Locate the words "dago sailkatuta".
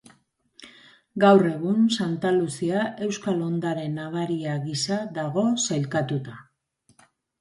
5.19-6.39